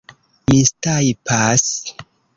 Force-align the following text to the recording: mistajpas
mistajpas 0.47 1.69